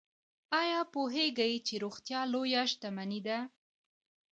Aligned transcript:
ایا 0.61 0.81
پوهیږئ 0.93 1.53
چې 1.67 1.73
روغتیا 1.83 2.21
لویه 2.33 2.61
شتمني 2.71 3.19
ده؟ 3.27 3.37